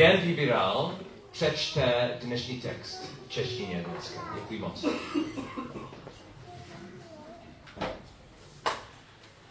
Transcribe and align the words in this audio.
den 0.00 0.20
vybíral, 0.20 0.94
přečte 1.32 2.10
dnešní 2.22 2.60
text 2.60 3.02
v 3.26 3.30
češtině 3.30 3.84
dneska. 3.90 4.20
Děkuji 4.34 4.58
moc. 4.60 4.84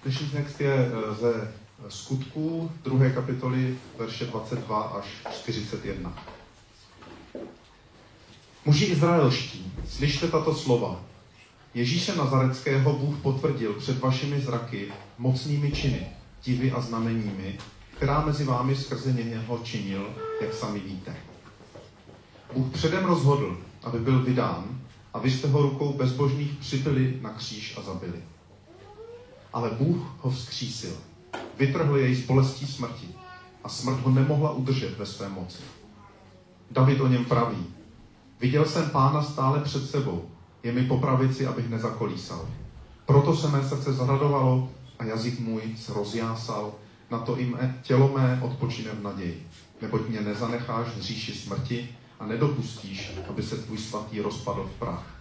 Dnešní 0.04 0.30
text 0.30 0.62
je 0.62 0.74
eh, 0.74 1.14
ze 1.16 1.54
skutků 1.90 2.72
druhé 2.84 3.10
kapitoly 3.10 3.78
verše 3.98 4.26
22 4.26 4.82
až 4.82 5.06
41. 5.34 6.24
Muži 8.66 8.86
izraelští, 8.86 9.74
slyšte 9.88 10.28
tato 10.28 10.56
slova. 10.56 11.02
Ježíše 11.74 12.16
Nazareckého 12.16 12.94
Bůh 12.94 13.16
potvrdil 13.22 13.74
před 13.74 14.00
vašimi 14.00 14.42
zraky 14.42 14.92
mocnými 15.18 15.72
činy, 15.72 16.08
divy 16.44 16.72
a 16.72 16.82
znameními, 16.82 17.58
která 18.00 18.26
mezi 18.26 18.44
vámi 18.44 18.76
skrze 18.76 19.14
něho 19.14 19.58
činil, 19.64 20.10
jak 20.42 20.54
sami 20.54 20.80
víte. 20.80 21.16
Bůh 22.54 22.74
předem 22.74 23.06
rozhodl, 23.06 23.58
aby 23.84 24.00
byl 24.00 24.24
vydán 24.24 24.64
a 25.14 25.20
vy 25.20 25.32
jste 25.32 25.48
ho 25.48 25.62
rukou 25.62 25.94
bezbožných 25.94 26.52
přibyli 26.52 27.20
na 27.22 27.30
kříž 27.30 27.78
a 27.78 27.82
zabili. 27.82 28.24
Ale 29.54 29.70
Bůh 29.70 29.98
ho 30.20 30.32
vzkřísil. 30.32 30.94
Vytrhl 31.58 31.98
jej 31.98 32.16
z 32.16 32.26
bolestí 32.26 32.68
smrti 32.68 33.08
a 33.64 33.70
smrt 33.70 34.00
ho 34.00 34.12
nemohla 34.12 34.52
udržet 34.52 34.98
ve 34.98 35.06
své 35.06 35.30
moci. 35.30 35.62
David 36.72 37.02
o 37.02 37.08
něm 37.08 37.26
praví. 37.26 37.66
Viděl 38.40 38.66
jsem 38.66 38.90
pána 38.90 39.24
stále 39.24 39.62
před 39.62 39.90
sebou, 39.90 40.30
je 40.64 40.72
mi 40.72 40.84
po 40.84 40.98
pravici, 40.98 41.48
abych 41.48 41.70
nezakolísal. 41.70 42.48
Proto 43.06 43.36
se 43.36 43.48
mé 43.48 43.70
srdce 43.70 43.94
zradovalo 43.94 44.70
a 45.00 45.04
jazyk 45.04 45.40
můj 45.40 45.62
se 45.78 45.94
rozjásal, 45.94 46.74
na 47.12 47.20
to 47.20 47.38
i 47.38 47.46
mé, 47.46 47.80
tělo 47.84 48.18
mé 48.18 48.40
odpočine 48.44 48.92
v 48.92 49.04
naději. 49.04 49.48
Neboť 49.82 50.08
mě 50.08 50.22
nezanecháš 50.22 50.88
v 50.88 51.02
říši 51.02 51.34
smrti 51.34 51.90
a 52.20 52.26
nedopustíš, 52.26 53.12
aby 53.30 53.44
se 53.44 53.58
tvůj 53.58 53.78
svatý 53.78 54.22
rozpadl 54.22 54.70
v 54.76 54.80
prach. 54.80 55.16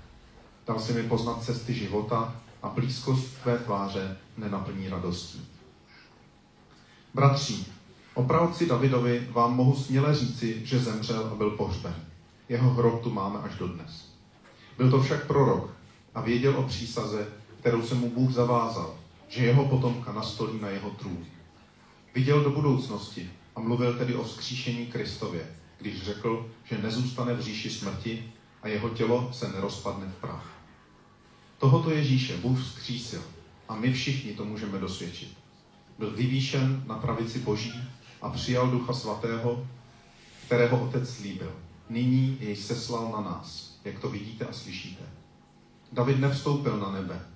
Dal 0.67 0.81
si 0.81 0.93
mi 0.93 1.03
poznat 1.03 1.45
cesty 1.45 1.75
života 1.75 2.37
a 2.63 2.69
blízkost 2.69 3.43
tvé 3.43 3.59
tváře 3.59 4.17
nenaplní 4.37 4.89
radostí. 4.89 5.49
Bratři, 7.15 7.65
o 8.15 8.23
pravci 8.23 8.67
Davidovi 8.67 9.29
vám 9.31 9.57
mohu 9.57 9.77
směle 9.77 10.15
říci, 10.15 10.61
že 10.65 10.79
zemřel 10.79 11.31
a 11.33 11.35
byl 11.35 11.51
pohřben. 11.51 11.95
Jeho 12.49 12.71
hrob 12.71 13.03
tu 13.03 13.11
máme 13.11 13.39
až 13.39 13.55
dodnes. 13.55 14.09
Byl 14.77 14.91
to 14.91 15.03
však 15.03 15.27
prorok 15.27 15.71
a 16.15 16.21
věděl 16.21 16.59
o 16.59 16.63
přísaze, 16.63 17.29
kterou 17.61 17.83
se 17.83 17.95
mu 17.95 18.11
Bůh 18.11 18.33
zavázal, 18.33 18.95
že 19.29 19.45
jeho 19.45 19.65
potomka 19.65 20.13
nastolí 20.13 20.61
na 20.61 20.69
jeho 20.69 20.91
trůn. 20.91 21.27
Viděl 22.15 22.45
do 22.45 22.51
budoucnosti 22.51 23.31
a 23.57 23.61
mluvil 23.61 23.99
tedy 23.99 24.15
o 24.15 24.25
vzkříšení 24.25 24.87
Kristově, 24.87 25.47
když 25.81 26.03
řekl, 26.03 26.51
že 26.65 26.79
nezůstane 26.79 27.35
v 27.35 27.41
říši 27.41 27.71
smrti 27.71 28.33
a 28.63 28.69
jeho 28.69 28.89
tělo 28.89 29.31
se 29.33 29.49
nerozpadne 29.49 30.07
v 30.07 30.21
prach. 30.21 30.59
Tohoto 31.59 31.91
Ježíše 31.91 32.37
Bůh 32.37 32.61
vzkřísil 32.61 33.23
a 33.69 33.77
my 33.77 33.93
všichni 33.93 34.33
to 34.33 34.45
můžeme 34.45 34.79
dosvědčit. 34.79 35.39
Byl 35.99 36.11
vyvýšen 36.11 36.85
na 36.87 36.99
pravici 36.99 37.39
Boží 37.39 37.73
a 38.23 38.31
přijal 38.31 38.71
Ducha 38.71 38.93
Svatého, 38.93 39.67
kterého 40.47 40.89
Otec 40.89 41.11
slíbil. 41.11 41.53
Nyní 41.91 42.37
jej 42.41 42.57
seslal 42.57 43.13
na 43.13 43.21
nás, 43.21 43.79
jak 43.85 43.99
to 43.99 44.09
vidíte 44.09 44.45
a 44.45 44.53
slyšíte. 44.53 45.05
David 45.93 46.21
nevstoupil 46.21 46.79
na 46.79 46.93
nebe, 46.93 47.27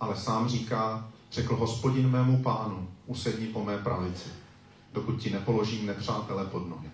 ale 0.00 0.16
sám 0.16 0.48
říká, 0.48 1.12
řekl 1.34 1.56
hospodin 1.56 2.10
mému 2.10 2.42
pánu, 2.42 2.88
usedni 3.06 3.46
po 3.46 3.64
mé 3.64 3.78
pravici, 3.78 4.28
dokud 4.92 5.22
ti 5.22 5.30
nepoložím 5.30 5.86
nepřátele 5.86 6.46
pod 6.46 6.68
nohy. 6.68 6.88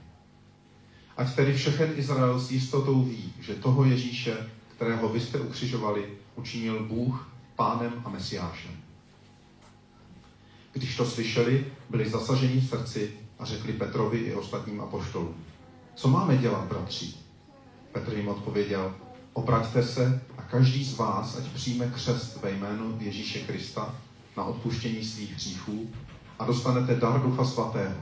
Ať 1.16 1.34
tedy 1.34 1.54
všechen 1.54 1.92
Izrael 1.96 2.40
s 2.40 2.50
jistotou 2.50 3.02
ví, 3.02 3.32
že 3.40 3.54
toho 3.54 3.84
Ježíše, 3.84 4.50
kterého 4.76 5.08
vy 5.08 5.20
jste 5.20 5.40
ukřižovali, 5.40 6.08
učinil 6.36 6.84
Bůh 6.84 7.28
pánem 7.56 8.02
a 8.04 8.08
mesiášem. 8.08 8.70
Když 10.72 10.96
to 10.96 11.06
slyšeli, 11.06 11.66
byli 11.90 12.10
zasaženi 12.10 12.60
v 12.60 12.68
srdci 12.68 13.10
a 13.38 13.44
řekli 13.44 13.72
Petrovi 13.72 14.18
i 14.18 14.34
ostatním 14.34 14.80
apoštolům. 14.80 15.34
Co 15.94 16.08
máme 16.08 16.36
dělat, 16.36 16.64
bratři? 16.64 17.14
Petr 17.92 18.16
jim 18.16 18.28
odpověděl, 18.28 18.94
obraťte 19.32 19.82
se 19.82 20.22
a 20.38 20.42
každý 20.42 20.84
z 20.84 20.96
vás, 20.96 21.36
ať 21.36 21.44
přijme 21.44 21.90
křest 21.94 22.42
ve 22.42 22.50
jménu 22.50 22.96
Ježíše 23.00 23.38
Krista 23.38 23.94
na 24.36 24.44
odpuštění 24.44 25.04
svých 25.04 25.34
hříchů 25.34 25.90
a 26.38 26.44
dostanete 26.44 26.94
dar 26.94 27.22
Ducha 27.22 27.44
Svatého. 27.44 27.94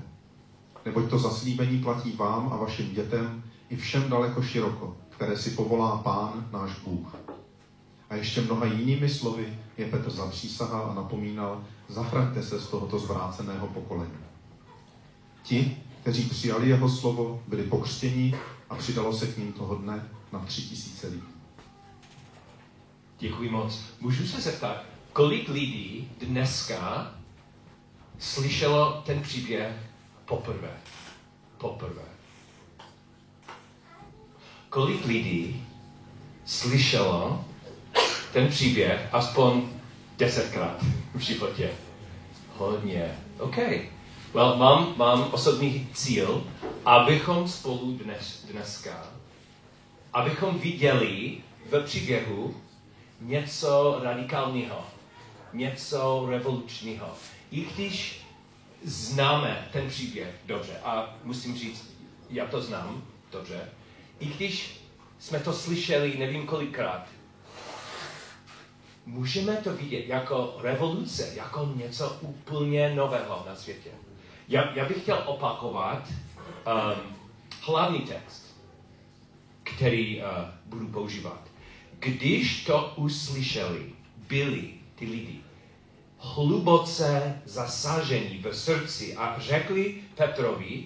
Neboť 0.84 1.10
to 1.10 1.18
zaslíbení 1.18 1.78
platí 1.78 2.12
vám 2.12 2.52
a 2.52 2.56
vašim 2.56 2.94
dětem 2.94 3.42
i 3.70 3.76
všem 3.76 4.10
daleko 4.10 4.42
široko, 4.42 4.96
které 5.10 5.36
si 5.36 5.50
povolá 5.50 5.96
Pán, 5.96 6.48
náš 6.52 6.70
Bůh. 6.84 7.16
A 8.10 8.14
ještě 8.14 8.40
mnoha 8.40 8.64
jinými 8.64 9.08
slovy 9.08 9.58
je 9.76 9.86
Petr 9.86 10.10
zapřísahal 10.10 10.90
a 10.90 10.94
napomínal, 10.94 11.64
zachraňte 11.88 12.42
se 12.42 12.60
z 12.60 12.66
tohoto 12.66 12.98
zvráceného 12.98 13.66
pokolení. 13.66 14.18
Ti, 15.42 15.76
kteří 16.00 16.22
přijali 16.22 16.68
jeho 16.68 16.88
slovo, 16.88 17.42
byli 17.48 17.62
pokřtěni 17.62 18.34
a 18.70 18.74
přidalo 18.74 19.12
se 19.12 19.26
k 19.26 19.38
ním 19.38 19.52
toho 19.52 19.74
dne 19.74 20.08
na 20.32 20.38
tři 20.38 20.62
tisíce 20.62 21.06
lidí. 21.06 21.22
Děkuji 23.18 23.50
moc. 23.50 23.80
Můžu 24.00 24.26
se 24.26 24.40
zeptat, 24.40 24.84
kolik 25.18 25.48
lidí 25.48 26.08
dneska 26.20 27.10
slyšelo 28.18 29.02
ten 29.06 29.22
příběh 29.22 29.72
poprvé? 30.24 30.70
Poprvé. 31.58 32.02
Kolik 34.68 35.04
lidí 35.06 35.66
slyšelo 36.44 37.44
ten 38.32 38.48
příběh 38.48 39.08
aspoň 39.12 39.68
desetkrát 40.18 40.84
v 41.14 41.20
životě? 41.20 41.70
Hodně. 42.56 43.18
OK. 43.38 43.56
Well, 44.34 44.56
mám, 44.56 44.94
mám 44.96 45.28
osobní 45.32 45.88
cíl, 45.94 46.44
abychom 46.84 47.48
spolu 47.48 47.92
dnes, 47.92 48.46
dneska, 48.52 49.06
abychom 50.12 50.58
viděli 50.58 51.38
v 51.70 51.82
příběhu 51.84 52.54
něco 53.20 54.00
radikálního, 54.02 54.97
něco 55.52 56.26
revolučního. 56.30 57.06
I 57.50 57.60
když 57.60 58.26
známe 58.84 59.68
ten 59.72 59.88
příběh 59.88 60.34
dobře, 60.46 60.80
a 60.84 61.14
musím 61.24 61.56
říct, 61.56 61.96
já 62.30 62.46
to 62.46 62.62
znám 62.62 63.02
dobře, 63.32 63.68
i 64.20 64.26
když 64.26 64.80
jsme 65.18 65.40
to 65.40 65.52
slyšeli 65.52 66.18
nevím 66.18 66.46
kolikrát, 66.46 67.06
můžeme 69.06 69.56
to 69.56 69.72
vidět 69.72 70.06
jako 70.06 70.56
revoluce, 70.60 71.32
jako 71.34 71.72
něco 71.76 72.18
úplně 72.20 72.94
nového 72.94 73.44
na 73.48 73.54
světě. 73.54 73.90
Já, 74.48 74.72
já 74.74 74.84
bych 74.84 75.02
chtěl 75.02 75.22
opakovat 75.26 76.08
um, 76.08 77.16
hlavní 77.62 78.00
text, 78.00 78.56
který 79.62 80.20
uh, 80.20 80.24
budu 80.66 80.88
používat. 80.88 81.40
Když 81.98 82.64
to 82.64 82.92
uslyšeli, 82.96 83.92
byli 84.16 84.77
ty 84.98 85.06
lidi 85.06 85.40
hluboce 86.18 87.42
zasažení 87.44 88.38
v 88.38 88.54
srdci 88.54 89.16
a 89.16 89.36
řekli 89.38 89.94
Petrovi 90.14 90.84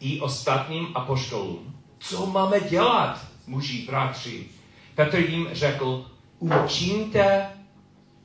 i 0.00 0.20
ostatním 0.20 0.88
apoštolům, 0.94 1.76
co 1.98 2.26
máme 2.26 2.60
dělat, 2.60 3.26
muži, 3.46 3.86
bratři. 3.86 4.46
Petr 4.94 5.18
jim 5.18 5.48
řekl, 5.52 6.10
učiňte 6.38 7.50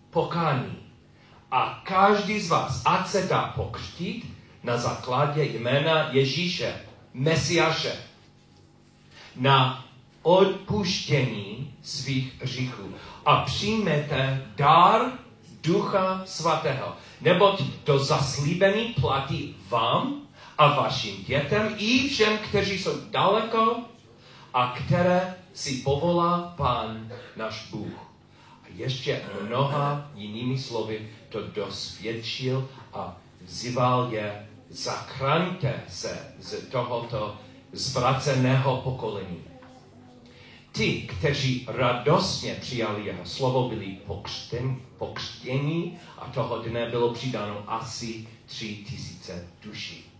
pokání 0.09 0.77
a 1.51 1.81
každý 1.85 2.39
z 2.39 2.49
vás, 2.49 2.81
ať 2.85 3.07
se 3.07 3.21
dá 3.27 3.53
pokřtít 3.55 4.33
na 4.63 4.77
základě 4.77 5.43
jména 5.43 6.09
Ježíše, 6.11 6.81
Mesiaše, 7.13 7.95
na 9.35 9.85
odpuštění 10.21 11.62
svých 11.83 12.41
hříchů 12.41 12.93
a 13.25 13.35
přijmete 13.35 14.45
dar 14.55 15.01
Ducha 15.63 16.21
Svatého. 16.25 16.95
Neboť 17.21 17.61
to 17.83 17.99
zaslíbení 17.99 18.93
platí 19.01 19.55
vám 19.69 20.21
a 20.57 20.81
vašim 20.81 21.23
dětem 21.23 21.75
i 21.77 22.09
všem, 22.09 22.37
kteří 22.37 22.79
jsou 22.79 22.91
daleko 23.09 23.77
a 24.53 24.75
které 24.77 25.35
si 25.53 25.75
povolá 25.75 26.53
Pán 26.57 27.11
náš 27.35 27.67
Bůh. 27.71 27.93
A 28.63 28.65
ještě 28.75 29.21
mnoha 29.47 30.11
jinými 30.15 30.59
slovy 30.59 31.09
to 31.29 31.47
dosvědčil 31.47 32.69
a 32.93 33.17
vzýval 33.41 34.07
je, 34.11 34.47
zachraňte 34.69 35.81
se 35.87 36.33
z 36.39 36.69
tohoto 36.69 37.35
zvraceného 37.71 38.77
pokolení. 38.77 39.52
Ti, 40.73 41.01
kteří 41.01 41.65
radostně 41.67 42.55
přijali 42.61 43.05
jeho 43.05 43.25
slovo, 43.25 43.69
byli 43.69 43.97
pokřtěni, 44.05 44.77
pokřtěni 44.97 45.99
a 46.17 46.25
toho 46.25 46.61
dne 46.61 46.89
bylo 46.89 47.13
přidáno 47.13 47.63
asi 47.67 48.27
tři 48.45 48.75
tisíce 48.75 49.47
duší. 49.63 50.13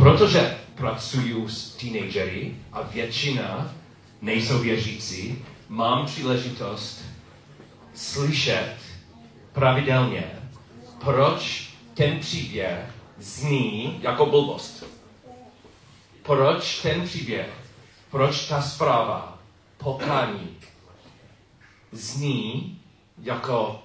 protože 0.00 0.58
pracuju 0.74 1.48
s 1.48 1.74
teenagery 1.74 2.56
a 2.72 2.82
většina 2.82 3.74
nejsou 4.22 4.58
věřící, 4.58 5.38
mám 5.68 6.06
příležitost 6.06 7.04
slyšet 7.94 8.76
pravidelně, 9.52 10.24
proč 11.04 11.70
ten 11.94 12.18
příběh 12.18 12.94
zní 13.18 13.98
jako 14.02 14.26
blbost. 14.26 14.84
Proč 16.22 16.82
ten 16.82 17.04
příběh, 17.04 17.50
proč 18.10 18.48
ta 18.48 18.62
zpráva, 18.62 19.38
pokání, 19.76 20.56
zní 21.92 22.78
jako, 23.22 23.82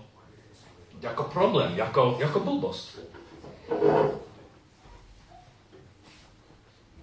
jako 1.01 1.24
problém, 1.24 1.75
jako, 1.75 2.18
jako 2.19 2.39
blbost. 2.39 3.00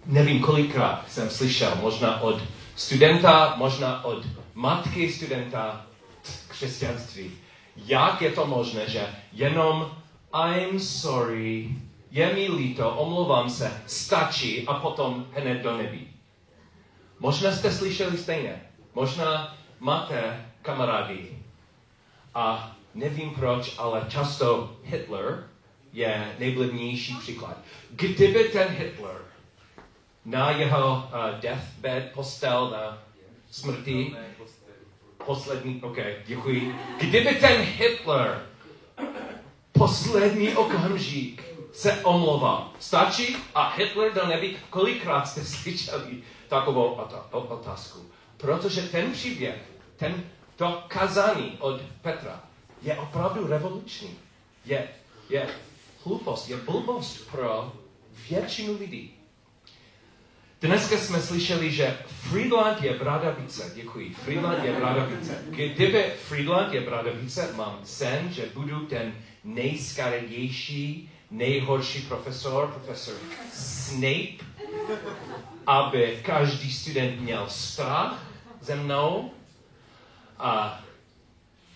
Nevím, 0.07 0.43
kolikrát 0.43 1.05
jsem 1.09 1.31
slyšel, 1.31 1.73
možná 1.81 2.21
od 2.21 2.43
studenta, 2.77 3.55
možná 3.57 4.05
od 4.05 4.27
matky 4.55 5.13
studenta 5.13 5.87
křesťanství. 6.49 7.31
Jak 7.77 8.23
je 8.23 8.31
to 8.31 8.47
možné, 8.47 8.89
že 8.89 9.07
jenom 9.33 9.91
I'm 10.35 10.81
sorry, 10.81 11.77
je 12.11 12.35
mi 12.35 12.49
líto, 12.49 12.91
omlouvám 12.91 13.51
se, 13.51 13.83
stačí 13.87 14.67
a 14.67 14.75
potom 14.75 15.27
hned 15.33 15.63
do 15.63 15.77
nebí. 15.77 16.12
Možná 17.23 17.53
jste 17.53 17.73
slyšeli 17.73 18.19
stejně. 18.19 18.63
Možná 18.95 19.57
máte 19.81 20.47
kamarády 20.63 21.39
a 22.35 22.77
nevím 22.95 23.31
proč, 23.31 23.75
ale 23.79 24.07
často 24.09 24.77
Hitler 24.83 25.49
je 25.93 26.35
nejblivnější 26.39 27.17
příklad. 27.17 27.57
Kdyby 27.91 28.45
ten 28.45 28.69
Hitler 28.69 29.17
na 30.25 30.51
jeho 30.51 30.95
uh, 30.95 31.41
deathbed, 31.41 32.13
postel 32.15 32.71
na 32.71 33.03
smrti, 33.51 34.17
poslední, 35.27 35.81
ok, 35.83 35.99
děkuji. 36.27 36.77
Kdyby 37.01 37.35
ten 37.35 37.61
Hitler 37.61 38.47
poslední 39.73 40.55
okamžik 40.55 41.45
se 41.73 42.05
omlouvá, 42.05 42.73
stačí 42.79 43.37
a 43.55 43.69
Hitler 43.69 44.13
do 44.13 44.27
nebi, 44.27 44.57
kolikrát 44.71 45.29
jste 45.29 45.45
slyšeli 45.45 46.23
takovou 46.53 47.01
otázku? 47.31 47.99
Protože 48.37 48.83
ten 48.83 49.13
příběh, 49.13 49.57
ten, 49.97 50.25
to 50.57 50.85
kazání 50.89 51.57
od 51.59 51.81
Petra 52.03 52.41
je 52.83 52.95
opravdu 52.95 53.47
revoluční. 53.47 54.19
Je, 54.65 54.89
je 55.29 55.49
hlupost, 56.05 56.51
je 56.51 56.57
blbost 56.57 57.31
pro 57.31 57.73
většinu 58.29 58.79
lidí. 58.79 59.15
Dneska 60.61 60.97
jsme 60.97 61.21
slyšeli, 61.21 61.71
že 61.71 61.99
Friedland 62.07 62.83
je 62.83 62.99
více. 63.39 63.73
Děkuji. 63.75 64.15
Friedland 64.15 64.65
je 64.65 64.73
více. 65.07 65.45
Kdyby 65.49 66.03
Friedland 66.03 66.75
je 66.75 67.13
více, 67.13 67.53
mám 67.57 67.81
sen, 67.85 68.33
že 68.33 68.47
budu 68.55 68.87
ten 68.87 69.15
nejskaredější, 69.45 71.11
nejhorší 71.31 72.03
profesor, 72.03 72.69
profesor 72.69 73.15
Snape, 73.53 74.45
aby 75.67 76.21
každý 76.25 76.73
student 76.73 77.21
měl 77.21 77.47
strach 77.49 78.27
ze 78.61 78.77
mnou. 78.77 79.31
A 80.39 80.81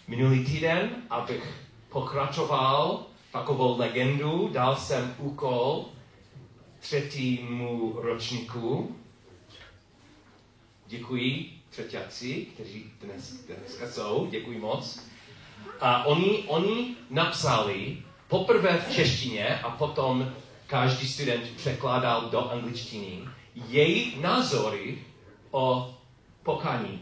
minulý 0.08 0.44
týden, 0.44 0.90
abych 1.10 1.54
pokračoval 1.88 3.06
takovou 3.32 3.78
legendu, 3.78 4.50
dal 4.52 4.76
jsem 4.76 5.14
úkol 5.18 5.84
třetímu 6.80 7.92
ročníku. 8.00 8.96
Děkuji 10.86 11.52
třetíci, 11.70 12.46
kteří 12.54 12.84
dnes, 13.00 13.32
dneska 13.32 13.88
jsou, 13.88 14.28
děkuji 14.30 14.58
moc. 14.58 15.00
A 15.80 16.04
oni, 16.04 16.44
oni 16.46 16.96
napsali 17.10 17.98
poprvé 18.28 18.78
v 18.78 18.94
češtině 18.94 19.58
a 19.58 19.70
potom 19.70 20.32
každý 20.66 21.08
student 21.08 21.50
překládal 21.56 22.30
do 22.30 22.50
angličtiny 22.50 23.28
jejich 23.54 24.20
názory 24.20 24.98
o 25.50 25.94
pokání. 26.42 27.00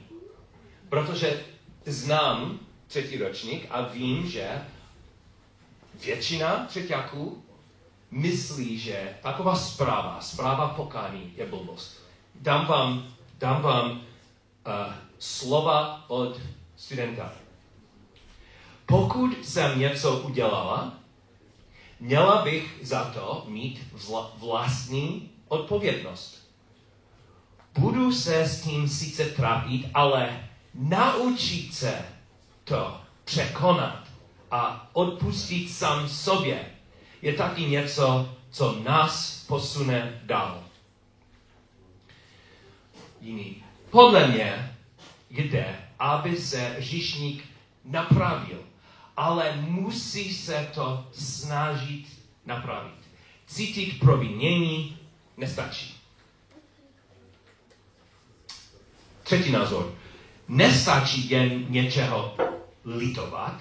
Protože 0.89 1.45
znám 1.87 2.59
třetí 2.87 3.19
ročník 3.19 3.67
a 3.71 3.83
vím, 3.83 4.31
že 4.31 4.65
většina 6.05 6.67
třetíků 6.69 7.45
myslí, 8.11 8.79
že 8.79 9.15
taková 9.23 9.57
zpráva, 9.57 10.21
zpráva 10.21 10.69
pokání 10.69 11.33
je 11.37 11.47
blbost. 11.47 12.03
Dám 12.35 12.67
vám, 12.67 13.07
dám 13.39 13.63
vám 13.63 13.91
uh, 13.91 14.01
slova 15.19 16.05
od 16.09 16.41
studenta. 16.77 17.33
Pokud 18.87 19.45
jsem 19.47 19.79
něco 19.79 20.19
udělala, 20.19 20.93
měla 22.01 22.43
bych 22.43 22.79
za 22.83 23.05
to 23.05 23.45
mít 23.49 23.81
vla, 23.93 24.33
vlastní 24.37 25.31
odpovědnost. 25.49 26.51
Budu 27.79 28.13
se 28.13 28.41
s 28.41 28.63
tím 28.63 28.89
sice 28.89 29.25
trápit, 29.25 29.87
ale 29.95 30.49
naučit 30.75 31.75
se 31.75 32.07
to 32.65 33.01
překonat 33.25 34.05
a 34.51 34.91
odpustit 34.93 35.71
sám 35.71 36.09
sobě 36.09 36.71
je 37.23 37.33
taky 37.33 37.63
něco, 37.63 38.35
co 38.51 38.83
nás 38.85 39.45
posune 39.49 40.21
dál. 40.25 40.65
Jiný. 43.21 43.65
Podle 43.91 44.29
mě 44.29 44.77
jde, 45.31 45.79
aby 45.99 46.37
se 46.37 46.77
říšník 46.79 47.45
napravil, 47.85 48.59
ale 49.17 49.57
musí 49.57 50.35
se 50.35 50.71
to 50.75 51.07
snažit 51.13 52.07
napravit. 52.47 52.99
Cítit 53.47 53.99
provinění 54.01 54.97
nestačí. 55.37 55.95
Třetí 59.23 59.53
názor. 59.53 59.95
Nestačí 60.49 61.31
jen 61.31 61.65
něčeho 61.69 62.37
litovat. 62.85 63.61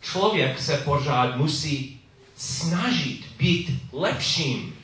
Člověk 0.00 0.60
se 0.60 0.76
pořád 0.76 1.36
musí 1.36 2.00
snažit 2.36 3.24
být 3.38 3.70
lepším. 3.92 4.76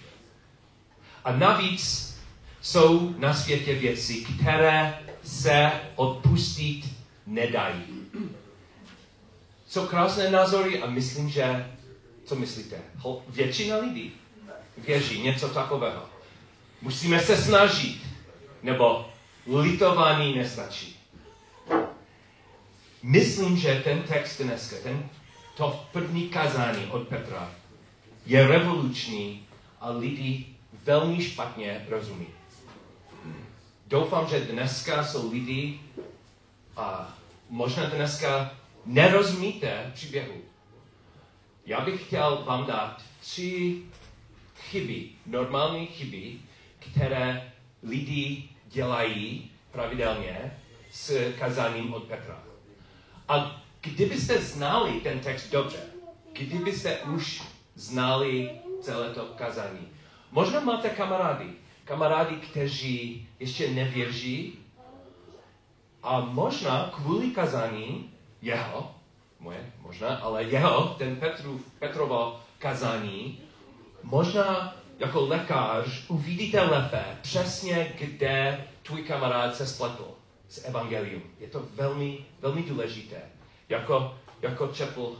A 1.24 1.32
navíc 1.32 2.14
jsou 2.62 3.14
na 3.18 3.34
světě 3.34 3.74
věci, 3.74 4.14
které 4.14 4.98
se 5.24 5.72
odpustit 5.96 6.84
nedají. 7.26 7.82
Jsou 9.70 9.86
krásné 9.86 10.30
názory 10.30 10.82
a 10.82 10.90
myslím, 10.90 11.30
že, 11.30 11.70
co 12.24 12.34
myslíte, 12.34 12.76
většina 13.28 13.76
lidí 13.76 14.12
věří 14.78 15.22
něco 15.22 15.48
takového. 15.48 16.02
Musíme 16.82 17.20
se 17.20 17.36
snažit, 17.36 18.02
nebo 18.62 19.08
litování 19.46 20.34
nestačí. 20.34 20.96
Myslím, 23.02 23.56
že 23.56 23.80
ten 23.84 24.02
text 24.02 24.40
dneska, 24.40 24.76
ten 24.82 25.08
to 25.56 25.86
první 25.92 26.28
kazání 26.28 26.86
od 26.86 27.08
Petra 27.08 27.50
je 28.26 28.46
revoluční 28.46 29.46
a 29.80 29.90
lidi 29.90 30.46
velmi 30.84 31.24
špatně 31.24 31.86
rozumí. 31.90 32.26
Doufám, 33.86 34.28
že 34.28 34.40
dneska 34.40 35.04
jsou 35.04 35.32
lidi 35.32 35.80
a 36.76 37.16
možná 37.48 37.84
dneska 37.84 38.59
nerozumíte 38.90 39.90
příběhu. 39.94 40.34
Já 41.66 41.80
bych 41.80 42.06
chtěl 42.06 42.42
vám 42.46 42.66
dát 42.66 43.02
tři 43.20 43.82
chyby, 44.58 45.08
normální 45.26 45.86
chyby, 45.86 46.38
které 46.78 47.52
lidi 47.82 48.48
dělají 48.66 49.50
pravidelně 49.72 50.58
s 50.90 51.32
kazáním 51.38 51.94
od 51.94 52.04
Petra. 52.04 52.42
A 53.28 53.60
Kdybyste 53.80 54.38
znali 54.38 55.00
ten 55.00 55.20
text 55.20 55.50
dobře, 55.50 55.78
kdybyste 56.32 56.98
už 56.98 57.42
znali 57.74 58.50
celé 58.80 59.10
to 59.10 59.24
kazání, 59.24 59.88
možná 60.30 60.60
máte 60.60 60.88
kamarády, 60.88 61.46
kamarády, 61.84 62.34
kteří 62.34 63.28
ještě 63.38 63.70
nevěří 63.70 64.58
a 66.02 66.20
možná 66.20 66.90
kvůli 66.94 67.30
kazání 67.30 68.10
jeho, 68.42 68.94
moje 69.40 69.72
možná, 69.80 70.16
ale 70.16 70.44
jeho, 70.44 70.94
ten 70.98 71.16
Petrův, 71.16 71.60
Petrovo 71.78 72.40
kazání, 72.58 73.40
možná 74.02 74.76
jako 74.98 75.26
lékař 75.26 76.04
uvidíte 76.08 76.60
lépe 76.60 77.04
přesně, 77.22 77.94
kde 77.98 78.64
tvůj 78.82 79.02
kamarád 79.02 79.56
se 79.56 79.66
spletl 79.66 80.08
s 80.48 80.64
evangelium. 80.64 81.22
Je 81.38 81.48
to 81.48 81.62
velmi, 81.74 82.18
velmi 82.40 82.62
důležité 82.62 83.22
jako, 83.68 84.14
jako 84.42 84.66
četl 84.66 85.16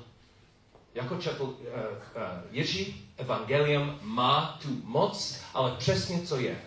jako 0.95 1.17
četl 1.17 1.43
uh, 1.43 1.55
uh, 1.55 2.23
Jiří, 2.51 3.11
evangelium 3.17 3.99
má 4.03 4.59
tu 4.63 4.69
moc, 4.85 5.41
ale 5.55 5.77
přesně 5.79 6.21
co 6.21 6.41
je. 6.41 6.61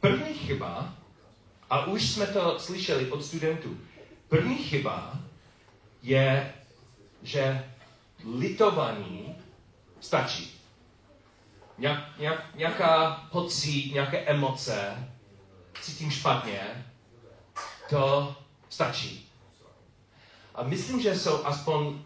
První 0.00 0.34
chyba, 0.34 0.94
a 1.70 1.86
už 1.86 2.10
jsme 2.10 2.26
to 2.26 2.58
slyšeli 2.58 3.10
od 3.10 3.24
studentů, 3.24 3.78
první 4.28 4.56
chyba 4.56 5.19
je, 6.02 6.54
že 7.22 7.64
litování 8.38 9.36
stačí. 10.00 10.60
Nějak, 11.78 12.18
nějak, 12.18 12.54
nějaká 12.54 13.10
pocit, 13.32 13.92
nějaké 13.92 14.18
emoce, 14.18 15.08
cítím 15.80 16.10
špatně, 16.10 16.86
to 17.90 18.34
stačí. 18.68 19.28
A 20.54 20.62
myslím, 20.62 21.00
že 21.00 21.18
jsou 21.18 21.44
aspoň 21.44 22.02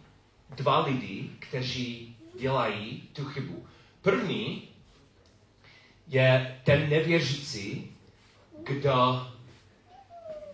dva 0.51 0.87
lidi, 0.87 1.31
kteří 1.39 2.17
dělají 2.39 3.09
tu 3.13 3.25
chybu. 3.25 3.67
První 4.03 4.69
je 6.07 6.61
ten 6.65 6.91
nevěřící, 6.91 7.97
kdo 8.65 9.27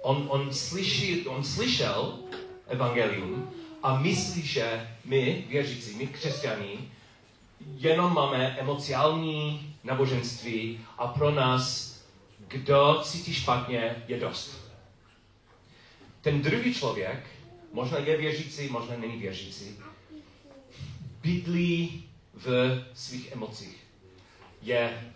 on, 0.03 0.27
on, 0.29 0.55
slyší, 0.55 1.27
on 1.27 1.45
slyšel 1.45 2.19
evangelium 2.71 3.51
a 3.83 3.99
myslí, 3.99 4.43
že 4.43 4.89
my, 5.05 5.45
věřící, 5.49 5.97
my 5.97 6.07
křesťaní, 6.07 6.93
jenom 7.77 8.15
máme 8.15 8.57
emociální 8.61 9.75
náboženství 9.85 10.81
a 10.99 11.07
pro 11.07 11.31
nás, 11.31 11.97
kdo 12.49 13.01
cítí 13.05 13.35
špatně, 13.35 14.05
je 14.09 14.21
dost. 14.21 14.71
Ten 16.21 16.43
druhý 16.43 16.75
člověk, 16.75 17.27
možná 17.73 17.99
je 17.99 18.17
věřící, 18.17 18.69
možná 18.69 18.97
není 18.97 19.17
věřící, 19.17 19.77
bydlí 21.23 22.05
v 22.35 22.81
svých 22.95 23.33
emocích. 23.33 23.77
Je, 24.63 25.13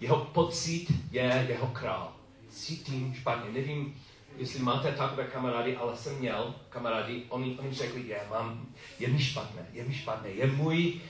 jeho 0.00 0.16
pocit 0.16 0.86
je 1.10 1.46
jeho 1.48 1.66
král. 1.66 2.12
Cítím 2.50 3.14
špatně. 3.14 3.50
Nevím, 3.52 3.94
jestli 4.36 4.58
máte 4.58 4.92
takové 4.92 5.24
kamarády, 5.24 5.76
ale 5.76 5.96
jsem 5.96 6.18
měl 6.18 6.54
kamarády, 6.68 7.22
oni, 7.28 7.58
oni 7.58 7.74
řekli, 7.74 8.08
je, 8.08 8.20
mám, 8.30 8.66
je 8.98 9.08
mi 9.08 9.18
špatné, 9.18 9.66
je 9.72 9.84
mi 9.84 9.94
špatné, 9.94 10.28
je 10.28 10.46
můj 10.46 11.00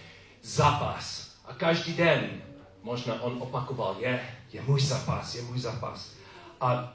zápas. 0.43 1.35
A 1.45 1.55
každý 1.55 1.93
den 1.93 2.43
možná 2.83 3.23
on 3.23 3.43
opakoval, 3.43 3.97
je, 3.99 4.37
je 4.53 4.63
můj 4.63 4.81
zápas, 4.81 5.35
je 5.35 5.43
můj 5.43 5.59
zápas. 5.59 6.13
A 6.61 6.93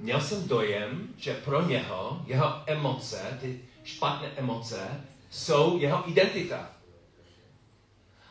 měl 0.00 0.20
jsem 0.20 0.48
dojem, 0.48 1.08
že 1.16 1.34
pro 1.34 1.68
něho, 1.68 2.22
jeho 2.26 2.62
emoce, 2.66 3.38
ty 3.40 3.60
špatné 3.84 4.28
emoce, 4.36 5.04
jsou 5.30 5.78
jeho 5.78 6.10
identita. 6.10 6.70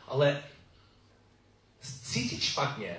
Ale 0.08 0.42
cítit 2.02 2.42
špatně, 2.42 2.96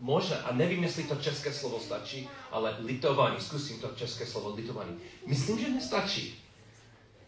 možná, 0.00 0.36
a 0.36 0.54
nevím, 0.54 0.82
jestli 0.82 1.04
to 1.04 1.16
české 1.16 1.52
slovo 1.52 1.80
stačí, 1.80 2.28
ale 2.50 2.76
litování, 2.78 3.40
zkusím 3.40 3.80
to 3.80 3.88
české 3.96 4.26
slovo 4.26 4.54
litování. 4.54 4.96
Myslím, 5.26 5.58
že 5.58 5.70
nestačí. 5.70 6.44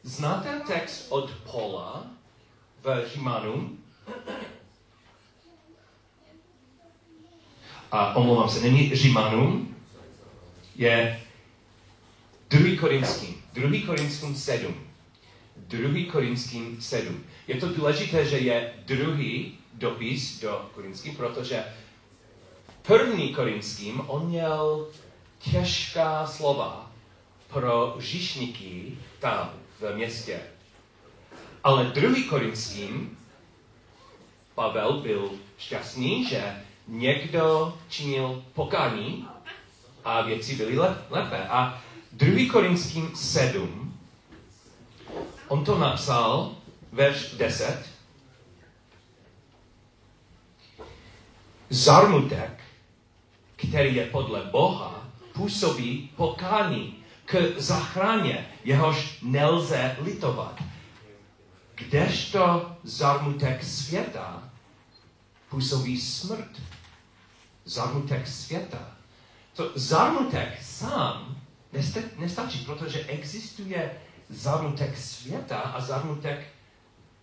Znáte 0.03 0.61
text 0.67 1.07
od 1.09 1.31
Paula 1.31 2.07
v 2.83 3.05
Římanům? 3.15 3.85
A 7.93 8.17
omlouvám 8.17 8.49
se, 8.49 8.61
není 8.61 8.97
Římanům, 8.97 9.77
je 10.77 11.21
2. 12.51 12.81
Korinským. 12.81 13.43
2. 13.53 13.87
Korinským 13.87 14.37
7. 14.37 14.75
2. 15.57 16.13
Korinským 16.13 16.81
7. 16.81 17.25
Je 17.49 17.55
to 17.55 17.69
důležité, 17.69 18.25
že 18.25 18.39
je 18.39 18.75
druhý 18.87 19.59
dopis 19.75 20.41
do 20.41 20.71
Korinským, 20.75 21.17
protože 21.17 21.65
první 22.87 23.35
Korinským 23.35 24.01
on 24.07 24.27
měl 24.27 24.89
těžká 25.39 26.27
slova 26.27 26.91
pro 27.49 27.97
říšníky 27.99 28.99
tam 29.21 29.51
v 29.81 29.95
městě. 29.95 30.41
Ale 31.65 31.85
druhý 31.85 32.25
Korinským 32.25 33.19
Pavel 34.55 35.01
byl 35.01 35.31
šťastný, 35.59 36.29
že 36.29 36.63
někdo 36.89 37.79
činil 37.89 38.45
pokání 38.55 39.29
a 40.05 40.23
věci 40.23 40.57
byly 40.57 40.79
lépe. 41.11 41.49
A 41.49 41.83
druhý 42.13 42.49
Korinským 42.49 43.17
7 43.17 43.99
On 45.49 45.65
to 45.65 45.79
napsal, 45.79 46.57
verš 46.93 47.35
10. 47.35 47.87
Zarmutek, 51.71 52.66
který 53.57 53.95
je 53.95 54.07
podle 54.07 54.43
Boha, 54.43 55.09
působí 55.33 56.11
pokání 56.17 56.95
k 57.25 57.55
zachráně, 57.57 58.49
jehož 58.65 59.19
nelze 59.23 59.97
litovat. 60.01 60.63
Kdežto 61.75 62.77
zarmutek 62.83 63.65
světa 63.65 64.43
působí 65.49 66.01
smrt. 66.01 66.63
Zarmutek 67.65 68.29
světa. 68.29 68.79
To 69.55 69.73
zarmutek 69.75 70.63
sám 70.63 71.37
nestačí, 72.17 72.65
protože 72.65 73.05
existuje 73.05 74.01
zarmutek 74.29 74.99
světa 74.99 75.59
a 75.59 75.81
zarmutek 75.81 76.47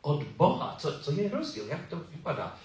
od 0.02 0.24
Boha. 0.24 0.75
Co, 0.80 1.00
co 1.00 1.12
je 1.12 1.30
rozdíl? 1.30 1.68
Jak 1.68 1.88
to 1.88 2.02
vypadá? 2.10 2.58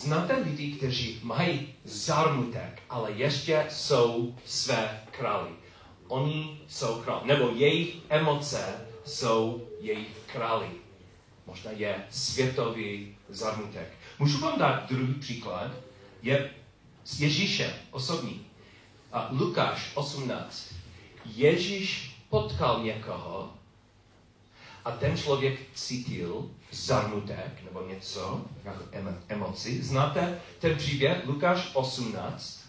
Znáte 0.00 0.36
lidi, 0.36 0.72
kteří 0.72 1.20
mají 1.22 1.74
zarmutek, 1.84 2.82
ale 2.90 3.12
ještě 3.12 3.66
jsou 3.70 4.34
své 4.44 5.00
králi. 5.10 5.50
Oni 6.08 6.60
jsou 6.68 7.02
králi, 7.02 7.28
nebo 7.28 7.48
jejich 7.54 7.96
emoce 8.08 8.86
jsou 9.04 9.68
jejich 9.80 10.16
králi. 10.26 10.66
Možná 11.46 11.70
je 11.70 12.04
světový 12.10 13.16
zarmutek. 13.28 13.88
Můžu 14.18 14.38
vám 14.40 14.58
dát 14.58 14.88
druhý 14.88 15.14
příklad? 15.14 15.70
Je 16.22 16.50
s 17.04 17.20
Ježíšem 17.20 17.70
osobní. 17.90 18.46
A 19.12 19.28
Lukáš 19.32 19.90
18. 19.94 20.74
Ježíš 21.24 22.16
potkal 22.28 22.82
někoho 22.84 23.54
a 24.84 24.90
ten 24.90 25.16
člověk 25.16 25.60
cítil 25.74 26.50
zarmutek 26.72 27.64
nebo 27.64 27.82
něco, 27.88 28.44
jako 28.64 28.84
emoci. 29.28 29.82
Znáte 29.82 30.40
ten 30.58 30.76
příběh? 30.76 31.26
Lukáš 31.26 31.70
18. 31.74 32.60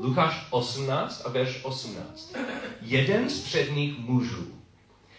Lukáš 0.00 0.46
18 0.50 1.22
a 1.26 1.28
verš 1.28 1.64
18. 1.64 2.34
Jeden 2.80 3.30
z 3.30 3.40
předních 3.40 3.98
mužů 3.98 4.46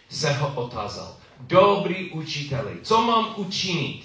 se 0.09 0.33
ho 0.33 0.55
otázal. 0.55 1.17
Dobrý 1.39 2.11
učiteli, 2.11 2.77
co 2.83 3.01
mám 3.01 3.33
učinit, 3.37 4.03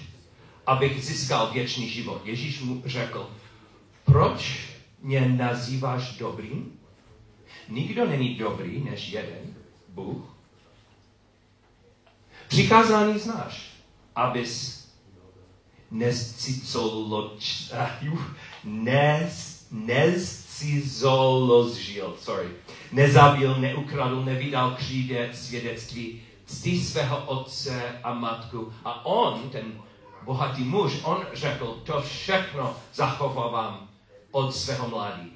abych 0.67 1.05
získal 1.05 1.51
věčný 1.51 1.89
život? 1.89 2.21
Ježíš 2.25 2.61
mu 2.61 2.81
řekl, 2.85 3.29
proč 4.05 4.69
mě 5.01 5.29
nazýváš 5.29 6.17
dobrým? 6.17 6.79
Nikdo 7.69 8.05
není 8.07 8.35
dobrý 8.35 8.83
než 8.83 9.09
jeden, 9.09 9.55
Bůh. 9.89 10.35
Přikázání 12.47 13.19
znáš, 13.19 13.74
abys 14.15 14.85
nezcizolozžil, 19.71 22.15
sorry, 22.21 22.49
nezabil, 22.91 23.55
neukradl, 23.55 24.25
nevydal 24.25 24.71
křívě 24.71 25.29
svědectví, 25.33 26.21
ctí 26.45 26.83
svého 26.83 27.25
otce 27.25 27.99
a 28.03 28.13
matku. 28.13 28.73
A 28.85 29.05
on, 29.05 29.49
ten 29.49 29.81
bohatý 30.23 30.63
muž, 30.63 30.93
on 31.03 31.25
řekl, 31.33 31.81
to 31.85 32.01
všechno 32.01 32.75
zachovávám 32.93 33.89
od 34.31 34.55
svého 34.55 34.89
mládí. 34.89 35.31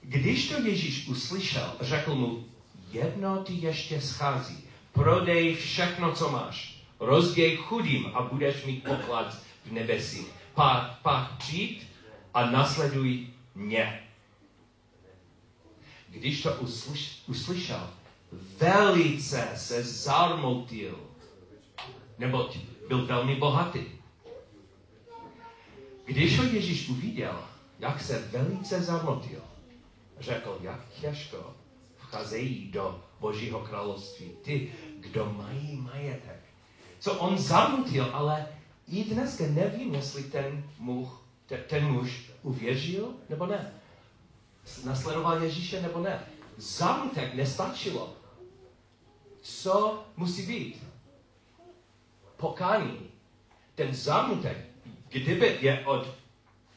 Když 0.00 0.48
to 0.48 0.60
Ježíš 0.60 1.08
uslyšel, 1.08 1.72
řekl 1.80 2.14
mu, 2.14 2.44
jedno 2.92 3.42
ti 3.44 3.52
ještě 3.52 4.00
schází. 4.00 4.64
Prodej 4.92 5.54
všechno, 5.54 6.12
co 6.12 6.30
máš. 6.30 6.73
Rozděj 7.00 7.56
chudým 7.56 8.10
a 8.14 8.22
budeš 8.22 8.64
mít 8.64 8.84
poklad 8.84 9.36
v 9.64 9.72
nebesích. 9.72 10.26
Pak, 10.54 10.98
pak 11.02 11.36
přijď 11.38 11.86
a 12.34 12.50
nasleduj 12.50 13.26
mě. 13.54 14.00
Když 16.08 16.42
to 16.42 16.54
uslyš, 16.54 17.22
uslyšel, 17.26 17.90
velice 18.58 19.48
se 19.56 19.82
zarmoutil, 19.82 20.98
neboť 22.18 22.58
byl 22.88 23.06
velmi 23.06 23.34
bohatý. 23.34 23.84
Když 26.04 26.38
ho 26.38 26.44
Ježíš 26.44 26.88
uviděl, 26.88 27.44
jak 27.78 28.02
se 28.02 28.18
velice 28.18 28.82
zarmotil, 28.82 29.40
řekl, 30.20 30.58
jak 30.60 30.88
těžko 31.00 31.54
vcházejí 31.96 32.70
do 32.70 33.04
Božího 33.20 33.60
království. 33.60 34.30
Ty, 34.42 34.72
kdo 35.00 35.32
mají 35.36 35.76
majetek. 35.76 36.43
Co 37.04 37.14
on 37.14 37.38
zanutil, 37.38 38.10
ale 38.12 38.46
i 38.88 39.04
dneska 39.04 39.44
nevím, 39.48 39.94
jestli 39.94 40.22
ten 40.22 40.64
muž, 40.78 41.08
ten, 41.46 41.60
ten 41.68 41.92
muž 41.92 42.30
uvěřil 42.42 43.14
nebo 43.28 43.46
ne. 43.46 43.72
Nasledoval 44.84 45.42
Ježíše 45.42 45.82
nebo 45.82 46.00
ne. 46.00 46.26
Zanutek 46.56 47.34
nestačilo. 47.34 48.12
Co 49.40 50.04
musí 50.16 50.46
být? 50.46 50.84
Pokání. 52.36 52.98
Ten 53.74 53.94
zanutek, 53.94 54.56
kdyby 55.08 55.58
je 55.60 55.86
od 55.86 56.08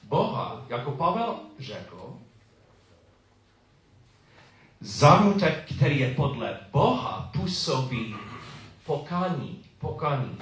Boha, 0.04 0.66
jako 0.70 0.92
Pavel 0.92 1.40
řekl, 1.60 2.18
Zamutek, 4.80 5.74
který 5.76 6.00
je 6.00 6.14
podle 6.14 6.60
Boha, 6.72 7.30
působí 7.34 8.16
pokání, 8.86 9.67
pokání. 9.80 10.38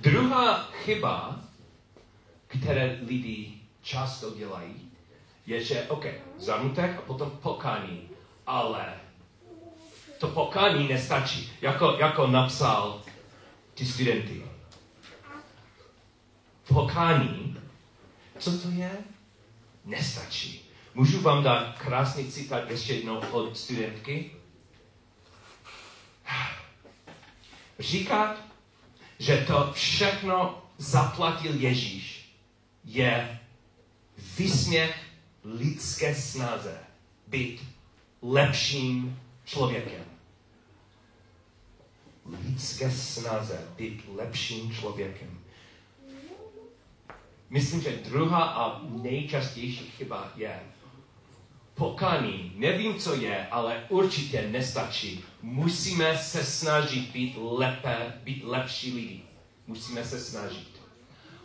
Druhá 0.00 0.62
chyba, 0.72 1.40
které 2.46 2.98
lidi 3.06 3.54
často 3.82 4.30
dělají, 4.30 4.90
je, 5.46 5.64
že 5.64 5.82
OK, 5.88 6.04
zamutek 6.38 6.98
a 6.98 7.02
potom 7.02 7.30
pokání, 7.30 8.08
ale 8.46 8.94
to 10.18 10.28
pokání 10.28 10.88
nestačí, 10.88 11.52
jako, 11.60 11.96
jako 11.98 12.26
napsal 12.26 13.02
ty 13.74 13.86
studenty. 13.86 14.44
Pokání, 16.68 17.56
co 18.38 18.58
to 18.58 18.68
je? 18.70 18.90
Nestačí. 19.84 20.70
Můžu 20.94 21.20
vám 21.20 21.42
dát 21.42 21.78
krásný 21.78 22.32
citát 22.32 22.70
ještě 22.70 22.94
jednou 22.94 23.18
od 23.18 23.58
studentky? 23.58 24.30
Říkat, 27.78 28.36
že 29.18 29.44
to 29.46 29.72
všechno 29.72 30.62
zaplatil 30.78 31.54
Ježíš, 31.60 32.34
je 32.84 33.38
výsměch 34.38 35.04
lidské 35.44 36.14
snaze 36.14 36.78
být 37.26 37.64
lepším 38.22 39.20
člověkem. 39.44 40.04
Lidské 42.44 42.90
snaze 42.90 43.68
být 43.76 44.04
lepším 44.16 44.72
člověkem. 44.72 45.38
Myslím, 47.50 47.80
že 47.80 47.96
druhá 47.96 48.44
a 48.44 48.80
nejčastější 48.82 49.90
chyba 49.90 50.32
je, 50.36 50.60
pokání, 51.78 52.52
nevím, 52.56 52.98
co 52.98 53.14
je, 53.14 53.46
ale 53.50 53.84
určitě 53.88 54.48
nestačí. 54.50 55.24
Musíme 55.42 56.18
se 56.18 56.44
snažit 56.44 57.10
být 57.12 57.36
lépe, 57.40 58.12
být 58.22 58.44
lepší 58.44 58.94
lidi. 58.94 59.22
Musíme 59.66 60.04
se 60.04 60.20
snažit. 60.20 60.68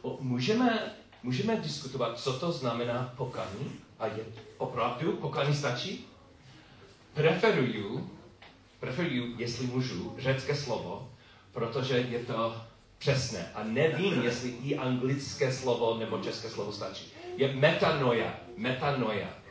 O, 0.01 0.17
můžeme, 0.21 0.95
můžeme 1.23 1.55
diskutovat, 1.55 2.19
co 2.19 2.33
to 2.33 2.51
znamená 2.51 3.13
pokání? 3.17 3.71
A 3.99 4.07
je 4.07 4.23
opravdu 4.57 5.11
pokání 5.11 5.55
stačí? 5.55 6.05
Preferuju, 7.13 8.09
preferuju, 8.79 9.35
jestli 9.37 9.67
můžu, 9.67 10.15
řecké 10.19 10.55
slovo, 10.55 11.09
protože 11.51 11.97
je 11.97 12.19
to 12.19 12.55
přesné. 12.97 13.51
A 13.55 13.63
nevím, 13.63 14.23
jestli 14.23 14.49
i 14.49 14.77
anglické 14.77 15.53
slovo 15.53 15.97
nebo 15.99 16.17
české 16.17 16.49
slovo 16.49 16.71
stačí. 16.71 17.05
Je 17.37 17.53
metanoia. 17.53 18.35
Metanoia 18.57 19.42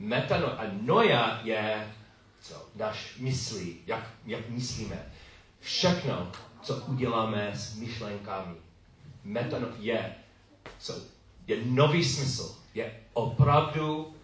metano 0.00 0.60
a 0.60 0.64
noja 0.82 1.40
je 1.44 1.92
co, 2.40 2.68
náš 2.76 3.16
myslí, 3.18 3.78
jak, 3.86 4.10
jak 4.26 4.48
myslíme. 4.48 5.12
Všechno, 5.60 6.32
co 6.62 6.76
uděláme 6.76 7.50
s 7.54 7.76
myšlenkami. 7.76 8.54
Metano 9.24 9.68
je, 9.78 10.14
co, 10.78 10.94
je 11.46 11.64
nový 11.64 12.04
smysl. 12.04 12.56
Je 12.74 12.92
opravdu 13.12 14.14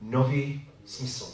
nový 0.00 0.68
smysl. 0.84 1.26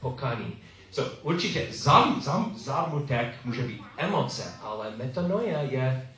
Pokání. 0.00 0.58
So, 0.90 1.16
určitě 1.22 1.68
zám, 1.72 2.22
zám, 2.22 2.58
zámutek 2.58 3.44
může 3.44 3.62
být 3.62 3.82
emoce, 3.96 4.54
ale 4.62 4.96
metanoia 4.96 5.62
je 5.62 6.10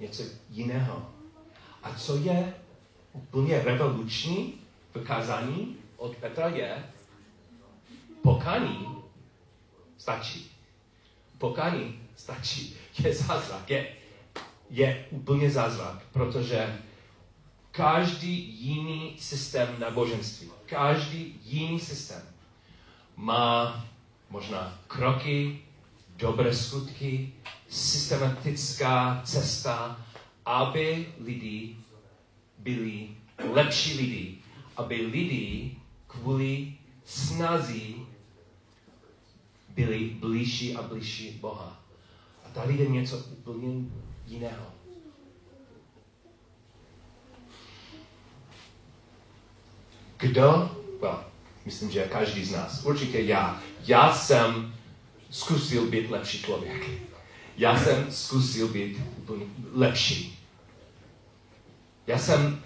něco 0.00 0.22
jiného. 0.50 1.10
A 1.82 1.94
co 1.94 2.16
je 2.16 2.54
úplně 3.12 3.60
revoluční, 3.62 4.65
kázání 5.04 5.76
od 5.96 6.16
Petra 6.16 6.48
je, 6.48 6.84
pokání 8.22 8.86
stačí. 9.98 10.50
Pokání 11.38 12.00
stačí. 12.16 12.76
Je 12.98 13.14
zázrak. 13.14 13.70
Je, 13.70 13.88
je 14.70 15.06
úplně 15.10 15.50
zázrak, 15.50 16.02
protože 16.12 16.78
každý 17.70 18.64
jiný 18.64 19.16
systém 19.18 19.68
náboženství, 19.78 20.50
každý 20.66 21.40
jiný 21.44 21.80
systém 21.80 22.22
má 23.16 23.84
možná 24.30 24.78
kroky, 24.86 25.58
dobré 26.16 26.54
skutky, 26.54 27.32
systematická 27.68 29.22
cesta, 29.24 30.00
aby 30.46 31.06
lidi 31.24 31.76
byli 32.58 33.08
lepší 33.52 33.96
lidi, 33.96 34.38
aby 34.76 34.96
lidi 34.96 35.76
kvůli 36.06 36.74
snazí 37.04 38.06
byli 39.68 39.98
blížší 39.98 40.76
a 40.76 40.82
blížší 40.82 41.30
Boha. 41.30 41.82
A 42.44 42.48
tady 42.48 42.74
je 42.74 42.88
něco 42.88 43.16
úplně 43.18 43.84
jiného. 44.26 44.66
Kdo? 50.16 50.76
Well, 51.00 51.24
myslím, 51.64 51.90
že 51.90 52.02
každý 52.02 52.44
z 52.44 52.52
nás. 52.52 52.84
Určitě 52.84 53.20
já. 53.20 53.62
Já 53.86 54.14
jsem 54.14 54.74
zkusil 55.30 55.86
být 55.86 56.10
lepší 56.10 56.42
člověk. 56.42 56.90
Já 57.56 57.78
jsem 57.78 58.12
zkusil 58.12 58.68
být 58.68 59.00
lepší. 59.72 60.38
Já 62.06 62.18
jsem 62.18 62.62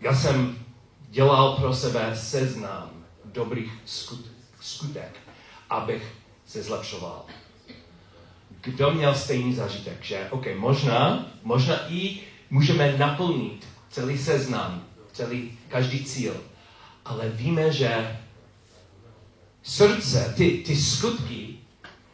já 0.00 0.14
jsem 0.14 0.58
dělal 1.10 1.56
pro 1.56 1.74
sebe 1.74 2.16
seznam 2.16 2.90
dobrých 3.24 3.72
skut, 3.84 4.26
skutek, 4.60 5.16
abych 5.70 6.14
se 6.46 6.62
zlepšoval. 6.62 7.24
Kdo 8.60 8.90
měl 8.90 9.14
stejný 9.14 9.54
zážitek, 9.54 10.04
že 10.04 10.28
OK, 10.30 10.46
možná, 10.56 11.26
možná 11.42 11.92
i 11.92 12.20
můžeme 12.50 12.98
naplnit 12.98 13.66
celý 13.90 14.18
seznam, 14.18 14.84
celý, 15.12 15.58
každý 15.68 16.04
cíl, 16.04 16.36
ale 17.04 17.28
víme, 17.28 17.72
že 17.72 18.18
srdce, 19.62 20.34
ty, 20.36 20.62
ty 20.66 20.76
skutky 20.76 21.58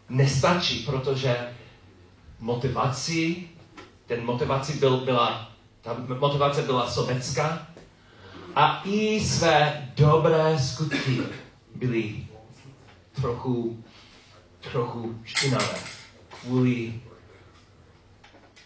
nestačí, 0.08 0.78
protože 0.78 1.36
motivací, 2.40 3.48
ten 4.06 4.24
motivací 4.24 4.72
byl, 4.72 4.96
byla, 4.96 5.52
ta 5.80 5.96
motivace 6.18 6.62
byla 6.62 6.90
sobecká, 6.90 7.73
a 8.54 8.82
i 8.84 9.20
své 9.20 9.88
dobré 9.96 10.58
skutky 10.58 11.22
byly 11.74 12.26
trochu, 13.12 13.84
trochu 14.72 15.20
špinavé 15.24 15.78
kvůli 16.28 17.00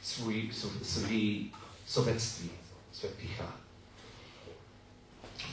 svůj, 0.03 0.51
svý 0.83 1.53
sobectví, 1.87 2.51
své 2.93 3.09
pícha. 3.09 3.45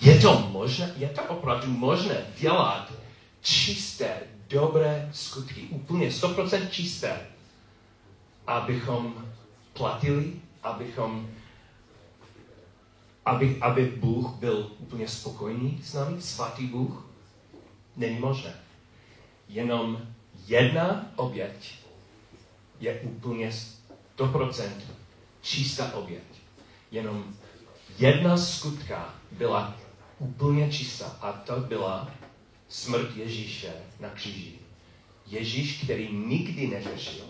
Je 0.01 0.19
to 0.19 0.39
možné, 0.39 0.93
je 0.97 1.09
to 1.09 1.23
opravdu 1.23 1.67
možné 1.67 2.25
dělat 2.39 2.93
čisté, 3.41 4.19
dobré 4.49 5.09
skutky, 5.13 5.61
úplně 5.61 6.09
100% 6.09 6.69
čisté, 6.69 7.27
abychom 8.47 9.25
platili, 9.73 10.33
abychom 10.63 11.29
aby, 13.25 13.57
aby 13.61 13.85
Bůh 13.85 14.29
byl 14.33 14.71
úplně 14.79 15.07
spokojený 15.07 15.81
s 15.83 15.93
námi, 15.93 16.21
svatý 16.21 16.67
Bůh, 16.67 17.05
není 17.95 18.19
možné. 18.19 18.53
Jenom 19.49 20.01
jedna 20.47 21.11
oběť 21.15 21.75
je 22.79 22.99
úplně 22.99 23.51
100% 24.17 24.69
čistá 25.41 25.93
oběť. 25.93 26.23
Jenom 26.91 27.23
jedna 27.99 28.37
skutka 28.37 29.15
byla 29.31 29.77
úplně 30.19 30.71
čistá 30.71 31.05
a 31.21 31.31
to 31.31 31.59
byla 31.59 32.11
smrt 32.69 33.17
Ježíše 33.17 33.73
na 33.99 34.09
kříži. 34.09 34.53
Ježíš, 35.27 35.83
který 35.83 36.13
nikdy 36.13 36.67
neřešil, 36.67 37.25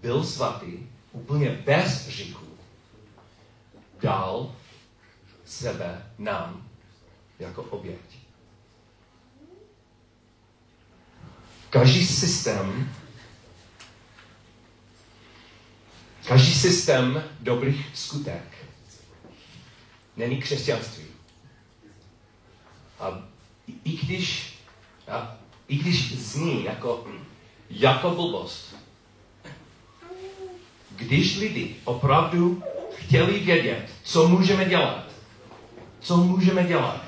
byl 0.00 0.24
svatý, 0.24 0.72
úplně 1.12 1.62
bez 1.64 2.08
říchu, 2.08 2.45
dal 4.02 4.54
sebe 5.44 6.12
nám 6.18 6.68
jako 7.38 7.62
oběť. 7.62 8.18
Každý 11.70 12.06
systém 12.06 12.90
každý 16.26 16.54
systém 16.54 17.24
dobrých 17.40 17.86
skutek 17.94 18.42
není 20.16 20.42
křesťanství. 20.42 21.04
A 23.00 23.22
i 23.84 23.96
když, 23.96 24.54
a 25.08 25.36
i 25.68 25.76
když 25.76 26.18
zní 26.18 26.64
jako, 26.64 27.06
jako 27.70 28.10
blbost, 28.10 28.76
když 30.90 31.36
lidi 31.36 31.76
opravdu 31.84 32.62
chtěli 32.96 33.38
vědět, 33.38 33.90
co 34.02 34.28
můžeme 34.28 34.64
dělat, 34.64 35.04
co 36.00 36.16
můžeme 36.16 36.64
dělat, 36.64 37.06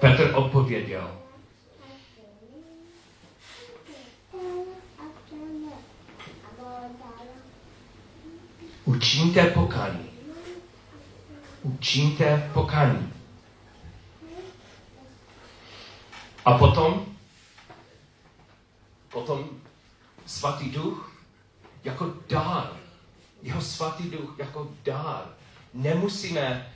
Petr 0.00 0.32
odpověděl, 0.34 1.10
učiňte 8.84 9.46
pokání. 9.46 10.10
Učiňte 11.62 12.50
pokání. 12.54 13.12
A 16.44 16.58
potom, 16.58 17.06
potom 19.08 19.48
svatý 20.26 20.70
duch 20.70 21.15
jako 21.86 22.14
dár. 22.28 22.70
Jeho 23.42 23.60
svatý 23.60 24.10
duch 24.10 24.34
jako 24.38 24.70
dár. 24.84 25.22
Nemusíme 25.74 26.72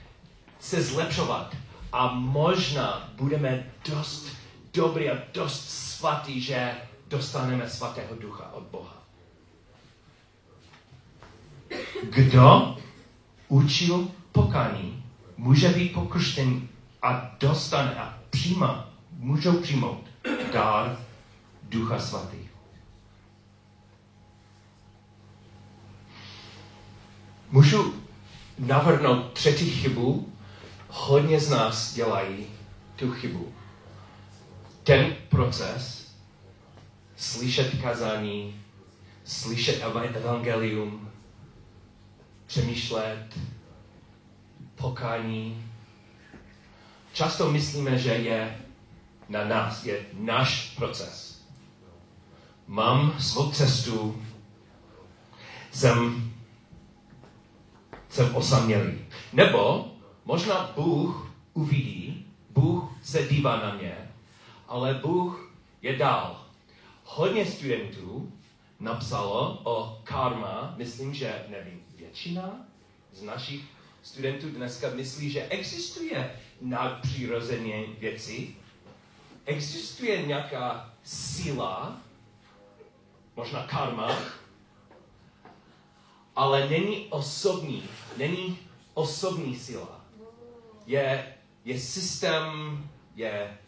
se 0.61 0.83
zlepšovat 0.83 1.57
a 1.93 2.13
možná 2.15 3.11
budeme 3.17 3.73
dost 3.89 4.27
dobrý 4.75 5.11
a 5.11 5.19
dost 5.35 5.69
svatý, 5.71 6.41
že 6.41 6.75
dostaneme 7.09 7.69
svatého 7.69 8.15
ducha 8.17 8.53
od 8.53 8.63
Boha. 8.63 8.97
Kdo 12.11 12.77
učil 13.49 14.09
pokání, 14.33 15.05
může 15.37 15.69
být 15.69 15.93
pokřtěn 15.93 16.69
a 17.03 17.37
dostane 17.41 17.95
a 17.95 18.19
přijímá, 18.31 18.89
můžou 19.13 19.61
přijmout 19.61 20.05
dár 20.53 20.99
Ducha 21.63 21.99
Svatý. 21.99 22.50
Můžu 27.51 27.95
navrhnout 28.59 29.33
třetí 29.33 29.71
chybu. 29.71 30.33
Hodně 30.89 31.41
z 31.41 31.51
nás 31.51 31.95
dělají 31.95 32.47
tu 32.97 33.13
chybu. 33.13 33.53
Ten 34.85 35.17
proces, 35.29 36.13
slyšet 37.17 37.83
kazání, 37.83 38.61
slyšet 39.25 39.83
evangelium, 40.15 41.11
přemýšlet, 42.47 43.27
pokání. 44.75 45.67
Často 47.13 47.53
myslíme, 47.53 47.99
že 47.99 48.11
je 48.11 48.57
na 49.29 49.45
nás, 49.45 49.85
je 49.85 50.07
náš 50.13 50.75
proces. 50.77 51.43
Mám 52.67 53.21
svou 53.21 53.51
cestu, 53.51 54.23
jsem, 55.71 56.31
jsem 58.11 58.37
osamělý. 58.37 58.99
Nebo 59.33 59.93
možná 60.25 60.73
Bůh 60.77 61.33
uvidí, 61.55 62.27
Bůh 62.51 62.85
se 63.03 63.29
dívá 63.29 63.57
na 63.57 63.75
mě, 63.75 64.11
ale 64.69 64.95
Bůh 64.95 65.53
je 65.83 65.97
dál. 65.97 66.47
Hodně 67.05 67.47
studentů 67.47 68.33
napsalo 68.81 69.61
o 69.65 70.01
karma, 70.05 70.75
myslím, 70.77 71.15
že 71.15 71.45
nevím, 71.49 71.81
většina 71.97 72.57
z 73.13 73.23
našich 73.23 73.61
studentů 74.03 74.49
dneska 74.49 74.91
myslí, 74.95 75.31
že 75.31 75.47
existuje 75.49 76.37
nadpřirozené 76.61 77.83
věci, 77.99 78.55
existuje 79.45 80.23
nějaká 80.23 80.93
síla, 81.05 82.01
možná 83.37 83.67
karma, 83.67 84.17
ale 86.41 86.69
není 86.69 87.07
osobní, 87.07 87.83
není 88.17 88.59
osobní 88.95 89.57
síla. 89.57 90.01
Je, 90.87 91.35
je 91.65 91.81
systém, 91.81 92.45
je 93.15 93.59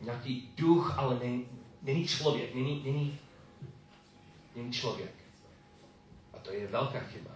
nějaký 0.00 0.52
duch, 0.56 0.98
ale 0.98 1.18
není, 1.18 1.46
není 1.82 2.08
člověk, 2.08 2.54
není, 2.54 2.82
není, 2.84 3.18
není 4.56 4.72
člověk. 4.72 5.14
A 6.32 6.38
to 6.38 6.52
je 6.52 6.66
velká 6.66 7.00
chyba 7.00 7.30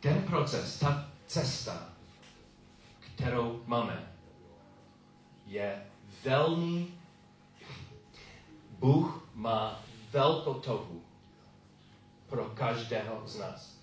ten 0.00 0.22
proces, 0.22 0.78
ta 0.78 1.10
cesta, 1.26 1.88
kterou 3.00 3.62
máme, 3.66 4.12
je 5.46 5.86
velmi, 6.24 6.86
Bůh 8.70 9.28
má 9.34 9.82
velkou 10.10 10.54
touhu 10.54 11.11
pro 12.32 12.44
každého 12.44 13.22
z 13.26 13.38
nás. 13.38 13.76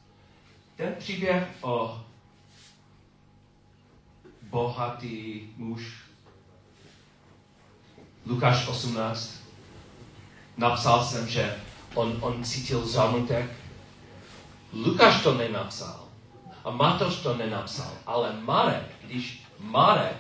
Ten 0.76 0.96
příběh 1.00 1.44
o 1.62 2.02
bohatý 4.42 5.42
muž, 5.58 6.04
Lukáš 8.26 8.68
18, 8.68 9.36
napsal 10.58 11.06
jsem, 11.06 11.28
že 11.28 11.56
on, 11.94 12.18
on 12.22 12.44
cítil 12.44 12.88
zámutek. 12.88 13.52
Lukáš 14.74 15.24
to 15.24 15.34
nenapsal. 15.34 16.08
A 16.64 16.72
Matoš 16.72 17.16
to 17.16 17.38
nenapsal, 17.38 17.92
ale 18.06 18.34
Marek, 18.42 18.86
když 19.02 19.44
Marek 19.60 20.18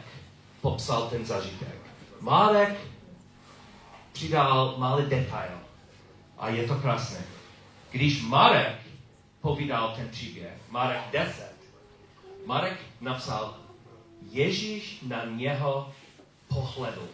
popsal 0.62 1.10
ten 1.10 1.26
zažitek, 1.26 1.78
Marek 2.20 2.78
přidal 4.12 4.76
malý 4.78 5.06
detail. 5.06 5.60
A 6.38 6.50
je 6.50 6.68
to 6.68 6.76
krásné. 6.76 7.38
Když 7.91 8.21
Marek 8.21 8.78
povídal 9.41 9.95
ten 9.95 10.10
příběh, 10.10 10.54
Marek 10.69 11.02
10, 11.12 11.54
Marek 12.45 12.80
napsal, 13.02 13.58
Ježíš 14.32 14.99
na 15.02 15.25
něho 15.25 15.93
pohledl, 16.47 17.08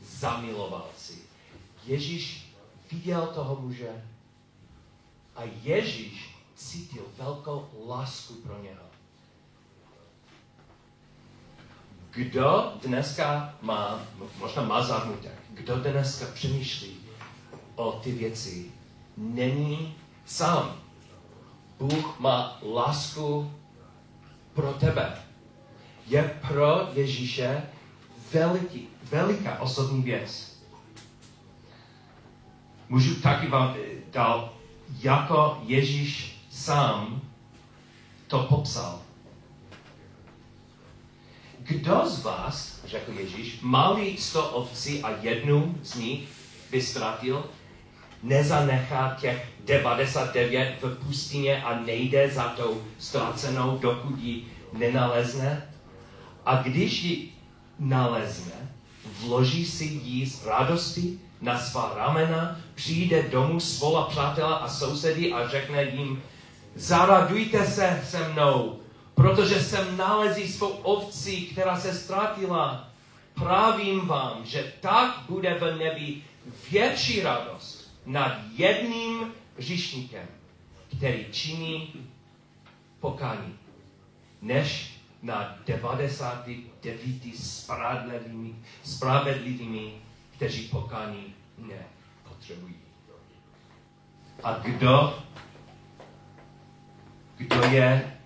zamiloval 0.00 0.86
si. 0.96 1.18
Ježíš 1.84 2.54
viděl 2.92 3.26
toho 3.26 3.60
muže 3.60 4.04
a 5.36 5.42
Ježíš 5.62 6.34
cítil 6.54 7.02
velkou 7.18 7.68
lásku 7.86 8.34
pro 8.34 8.62
něho. 8.62 8.82
Kdo 12.10 12.72
dneska 12.82 13.54
má, 13.62 14.00
možná 14.38 14.62
má 14.62 14.82
zármutek, 14.82 15.38
kdo 15.50 15.76
dneska 15.76 16.26
přemýšlí 16.34 16.96
o 17.74 17.92
ty 17.92 18.12
věci, 18.12 18.72
není 19.22 19.94
sám. 20.26 20.76
Bůh 21.78 22.20
má 22.20 22.58
lásku 22.74 23.52
pro 24.54 24.72
tebe. 24.72 25.18
Je 26.06 26.40
pro 26.48 26.88
Ježíše 26.92 27.62
veliký, 28.32 28.88
veliká 29.10 29.60
osobní 29.60 30.02
věc. 30.02 30.58
Můžu 32.88 33.14
taky 33.14 33.46
vám 33.48 33.74
dát, 34.12 34.52
jako 35.00 35.58
Ježíš 35.62 36.38
sám 36.50 37.20
to 38.26 38.38
popsal. 38.38 39.02
Kdo 41.58 42.02
z 42.06 42.22
vás, 42.22 42.80
řekl 42.86 43.12
Ježíš, 43.12 43.58
malý 43.62 44.16
sto 44.16 44.50
ovcí 44.50 45.02
a 45.02 45.10
jednu 45.10 45.78
z 45.82 45.94
nich 45.94 46.28
by 46.70 46.82
ztratil, 46.82 47.44
nezanechá 48.22 49.16
těch 49.20 49.46
99 49.64 50.74
v 50.82 51.06
pustině 51.06 51.62
a 51.62 51.80
nejde 51.80 52.30
za 52.30 52.42
tou 52.42 52.82
ztracenou, 52.98 53.78
dokud 53.78 54.18
ji 54.18 54.44
nenalezne? 54.72 55.68
A 56.46 56.62
když 56.62 57.02
ji 57.02 57.32
nalezne, 57.78 58.74
vloží 59.20 59.66
si 59.66 59.84
ji 59.84 60.26
z 60.26 60.46
radosti 60.46 61.18
na 61.40 61.58
svá 61.58 61.94
ramena, 61.96 62.60
přijde 62.74 63.22
domů, 63.22 63.60
svola 63.60 64.06
přátela 64.06 64.54
a 64.54 64.68
sousedy 64.68 65.32
a 65.32 65.48
řekne 65.48 65.84
jim, 65.84 66.22
Zaradujte 66.74 67.66
se 67.66 68.00
se 68.10 68.28
mnou, 68.28 68.80
protože 69.14 69.62
jsem 69.62 69.96
nalezí 69.96 70.48
svou 70.48 70.68
ovcí, 70.68 71.46
která 71.46 71.80
se 71.80 71.94
ztratila. 71.94 72.88
Právím 73.34 74.06
vám, 74.06 74.40
že 74.44 74.72
tak 74.80 75.18
bude 75.28 75.54
v 75.54 75.78
nebi 75.78 76.16
větší 76.70 77.22
radost 77.22 77.71
nad 78.06 78.38
jedním 78.56 79.32
říšníkem, 79.58 80.26
který 80.96 81.26
činí 81.30 81.92
pokání, 83.00 83.58
než 84.42 84.98
na 85.22 85.58
99 85.66 87.36
spravedlivými, 87.36 88.54
spravedlivými, 88.84 89.92
kteří 90.36 90.68
pokání 90.68 91.34
nepotřebují. 91.58 92.74
A 94.42 94.52
kdo, 94.58 95.18
kdo 97.36 97.62
je 97.62 98.18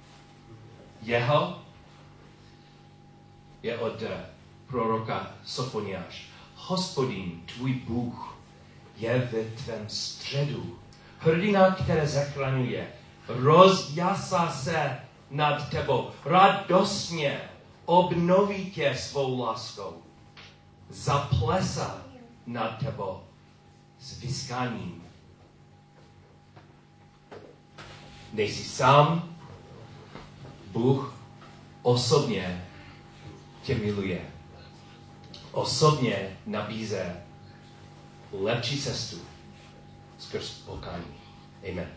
jeho? 1.03 1.63
Je 3.63 3.79
od 3.79 4.03
proroka 4.67 5.35
Sofoniáš. 5.45 6.27
Hospodin, 6.55 7.41
tvůj 7.47 7.73
Bůh, 7.73 8.36
je 8.97 9.29
ve 9.33 9.45
tvém 9.45 9.89
středu. 9.89 10.79
Hrdina, 11.19 11.71
které 11.71 12.07
zachraňuje, 12.07 12.89
rozjasá 13.29 14.51
se 14.51 14.99
nad 15.31 15.71
tebou, 15.71 16.11
radostně 16.25 17.41
obnoví 17.85 18.71
tě 18.71 18.95
svou 18.99 19.41
láskou, 19.41 20.03
zaplesá 20.91 22.03
nad 22.47 22.79
tebou 22.79 23.21
s 24.01 24.21
vyskáním. 24.21 25.03
Nejsi 28.33 28.65
sám, 28.65 29.37
Bůh 30.67 31.15
osobně 31.83 32.67
tě 33.63 33.75
miluje. 33.75 34.21
Osobně 35.53 36.37
nabíze 36.47 37.26
lepší 38.43 38.83
cestu 38.83 39.17
skrz 40.19 40.51
pokání. 40.51 41.15
Amen. 41.73 41.96